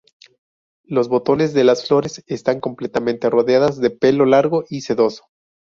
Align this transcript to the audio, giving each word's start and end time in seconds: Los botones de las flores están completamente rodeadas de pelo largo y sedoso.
Los 0.83 1.09
botones 1.09 1.53
de 1.53 1.63
las 1.63 1.87
flores 1.87 2.23
están 2.25 2.59
completamente 2.59 3.29
rodeadas 3.29 3.79
de 3.79 3.91
pelo 3.91 4.25
largo 4.25 4.63
y 4.67 4.81
sedoso. 4.81 5.27